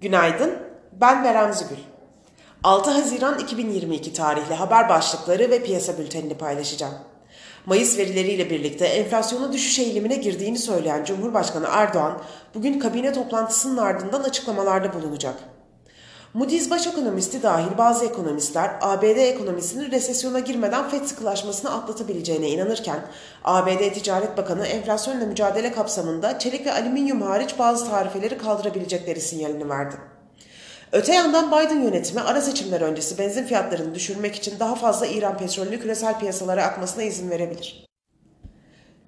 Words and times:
Günaydın, 0.00 0.58
ben 1.00 1.24
Berem 1.24 1.52
Zügül. 1.52 1.76
6 2.64 2.90
Haziran 2.90 3.38
2022 3.38 4.12
tarihli 4.12 4.54
haber 4.54 4.88
başlıkları 4.88 5.50
ve 5.50 5.62
piyasa 5.62 5.98
bültenini 5.98 6.34
paylaşacağım. 6.34 6.94
Mayıs 7.66 7.98
verileriyle 7.98 8.50
birlikte 8.50 8.86
enflasyonun 8.86 9.52
düşüş 9.52 9.78
eğilimine 9.78 10.16
girdiğini 10.16 10.58
söyleyen 10.58 11.04
Cumhurbaşkanı 11.04 11.66
Erdoğan, 11.70 12.22
bugün 12.54 12.78
kabine 12.78 13.12
toplantısının 13.12 13.76
ardından 13.76 14.22
açıklamalarda 14.22 14.94
bulunacak. 14.94 15.34
Moody's 16.34 16.70
baş 16.70 16.86
ekonomisti 16.86 17.42
dahil 17.42 17.78
bazı 17.78 18.04
ekonomistler 18.04 18.70
ABD 18.80 19.16
ekonomisinin 19.16 19.90
resesyona 19.90 20.38
girmeden 20.38 20.88
FED 20.88 21.04
sıkılaşmasını 21.04 21.74
atlatabileceğine 21.74 22.48
inanırken 22.48 23.00
ABD 23.44 23.92
Ticaret 23.92 24.36
Bakanı 24.36 24.66
enflasyonla 24.66 25.26
mücadele 25.26 25.72
kapsamında 25.72 26.38
çelik 26.38 26.66
ve 26.66 26.72
alüminyum 26.72 27.22
hariç 27.22 27.54
bazı 27.58 27.90
tarifeleri 27.90 28.38
kaldırabilecekleri 28.38 29.20
sinyalini 29.20 29.68
verdi. 29.68 29.96
Öte 30.92 31.14
yandan 31.14 31.48
Biden 31.48 31.82
yönetimi 31.82 32.20
ara 32.20 32.40
seçimler 32.40 32.80
öncesi 32.80 33.18
benzin 33.18 33.44
fiyatlarını 33.44 33.94
düşürmek 33.94 34.34
için 34.34 34.58
daha 34.60 34.74
fazla 34.74 35.06
İran 35.06 35.38
petrolünü 35.38 35.80
küresel 35.80 36.18
piyasalara 36.18 36.64
akmasına 36.64 37.02
izin 37.02 37.30
verebilir. 37.30 37.89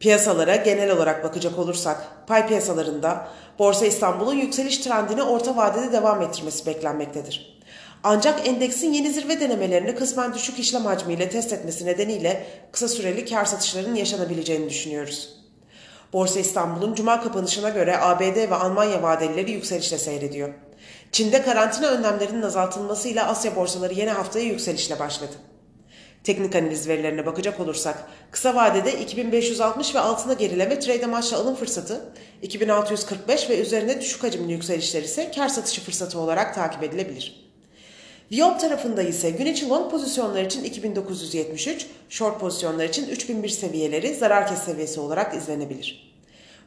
Piyasalara 0.03 0.57
genel 0.57 0.91
olarak 0.91 1.25
bakacak 1.25 1.59
olursak, 1.59 2.27
pay 2.27 2.49
piyasalarında 2.49 3.29
Borsa 3.59 3.87
İstanbul'un 3.87 4.35
yükseliş 4.35 4.79
trendini 4.79 5.23
orta 5.23 5.57
vadede 5.57 5.93
devam 5.93 6.23
ettirmesi 6.23 6.67
beklenmektedir. 6.67 7.63
Ancak 8.05 8.49
endeksin 8.49 8.93
yeni 8.93 9.11
zirve 9.11 9.41
denemelerini 9.41 9.95
kısmen 9.95 10.35
düşük 10.35 10.59
işlem 10.59 10.85
hacmiyle 10.85 11.31
test 11.31 11.53
etmesi 11.53 11.87
nedeniyle 11.87 12.47
kısa 12.73 12.89
süreli 12.89 13.25
kar 13.25 13.45
satışlarının 13.45 13.95
yaşanabileceğini 13.95 14.71
düşünüyoruz. 14.71 15.37
Borsa 16.13 16.41
İstanbul'un 16.41 16.95
cuma 16.95 17.23
kapanışına 17.23 17.69
göre 17.69 17.99
ABD 17.99 18.37
ve 18.51 18.55
Almanya 18.55 19.03
vadelileri 19.03 19.51
yükselişle 19.51 19.99
seyrediyor. 19.99 20.49
Çin'de 21.13 21.43
karantina 21.43 21.87
önlemlerinin 21.87 22.43
azaltılmasıyla 22.43 23.29
Asya 23.29 23.57
borsaları 23.57 23.95
yeni 23.95 24.11
haftaya 24.11 24.45
yükselişle 24.45 24.99
başladı. 24.99 25.33
Teknik 26.25 26.57
analiz 26.57 26.89
verilerine 26.89 27.27
bakacak 27.27 27.61
olursak 27.61 28.09
kısa 28.31 28.55
vadede 28.55 29.01
2560 29.01 29.95
ve 29.95 30.01
altına 30.01 30.33
gerileme 30.33 30.81
trade 30.81 31.05
amaçlı 31.05 31.37
alım 31.37 31.55
fırsatı, 31.55 32.01
2645 32.43 33.51
ve 33.51 33.61
üzerine 33.61 34.01
düşük 34.01 34.23
hacimli 34.23 34.53
yükselişler 34.53 35.03
ise 35.03 35.31
kar 35.35 35.49
satışı 35.49 35.81
fırsatı 35.81 36.19
olarak 36.19 36.55
takip 36.55 36.83
edilebilir. 36.83 37.53
Viyop 38.33 38.61
tarafında 38.61 39.03
ise 39.03 39.31
gün 39.31 39.47
içi 39.47 39.69
long 39.69 39.91
pozisyonlar 39.91 40.45
için 40.45 40.65
2973, 40.65 41.87
short 42.09 42.41
pozisyonlar 42.41 42.85
için 42.85 43.09
3001 43.09 43.49
seviyeleri 43.49 44.15
zarar 44.15 44.49
kes 44.49 44.59
seviyesi 44.59 45.01
olarak 45.01 45.35
izlenebilir. 45.37 46.13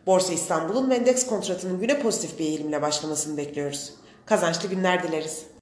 Borsa 0.05 0.33
İstanbul'un 0.33 0.91
endeks 0.91 1.25
kontratının 1.25 1.79
güne 1.79 1.99
pozitif 1.99 2.39
bir 2.39 2.45
eğilimle 2.45 2.81
başlamasını 2.81 3.37
bekliyoruz. 3.37 3.93
Kazançlı 4.25 4.69
günler 4.69 5.03
dileriz. 5.03 5.45